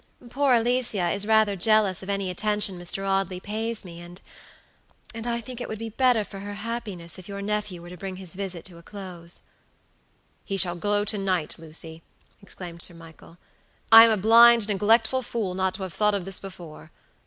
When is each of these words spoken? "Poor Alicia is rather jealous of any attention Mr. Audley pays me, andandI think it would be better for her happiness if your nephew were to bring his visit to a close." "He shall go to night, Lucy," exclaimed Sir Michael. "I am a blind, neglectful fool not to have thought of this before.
"Poor 0.31 0.55
Alicia 0.55 1.11
is 1.11 1.27
rather 1.27 1.55
jealous 1.55 2.01
of 2.01 2.09
any 2.09 2.31
attention 2.31 2.79
Mr. 2.79 3.07
Audley 3.07 3.39
pays 3.39 3.85
me, 3.85 3.99
andandI 4.01 5.43
think 5.43 5.61
it 5.61 5.69
would 5.69 5.77
be 5.77 5.89
better 5.89 6.23
for 6.23 6.39
her 6.39 6.55
happiness 6.55 7.19
if 7.19 7.27
your 7.27 7.39
nephew 7.39 7.83
were 7.83 7.89
to 7.89 7.97
bring 7.97 8.15
his 8.15 8.33
visit 8.33 8.65
to 8.65 8.79
a 8.79 8.81
close." 8.81 9.43
"He 10.43 10.57
shall 10.57 10.75
go 10.75 11.05
to 11.05 11.19
night, 11.19 11.59
Lucy," 11.59 12.01
exclaimed 12.41 12.81
Sir 12.81 12.95
Michael. 12.95 13.37
"I 13.91 14.05
am 14.05 14.09
a 14.09 14.17
blind, 14.17 14.67
neglectful 14.69 15.21
fool 15.21 15.53
not 15.53 15.75
to 15.75 15.83
have 15.83 15.93
thought 15.93 16.15
of 16.15 16.25
this 16.25 16.39
before. 16.39 16.89